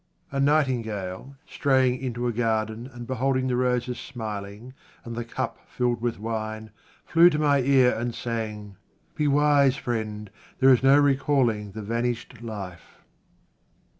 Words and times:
A 0.31 0.39
nightingale, 0.39 1.35
straying 1.45 2.01
into 2.01 2.25
a 2.25 2.31
garden 2.31 2.87
and 2.91 3.05
beholding 3.05 3.45
the 3.45 3.55
roses 3.55 3.99
smiling 3.99 4.73
and 5.05 5.15
the 5.15 5.23
cup 5.23 5.59
filled 5.69 6.01
with 6.01 6.17
wine, 6.17 6.71
flew 7.05 7.29
to 7.29 7.37
my 7.37 7.59
ear 7.59 7.93
and 7.93 8.15
sang," 8.15 8.77
Be 9.15 9.27
wise, 9.27 9.75
friend: 9.77 10.31
there 10.57 10.73
is 10.73 10.81
no 10.81 10.97
recalling 10.97 11.73
the 11.73 11.83
vanished 11.83 12.41
life." 12.41 13.03